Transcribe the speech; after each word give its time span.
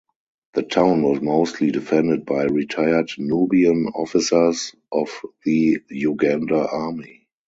The 0.55 0.63
town 0.63 1.03
was 1.03 1.21
mostly 1.21 1.69
defended 1.69 2.25
by 2.25 2.45
retired 2.45 3.11
Nubian 3.19 3.85
officers 3.93 4.73
of 4.91 5.11
the 5.45 5.77
Uganda 5.91 6.67
Army. 6.67 7.27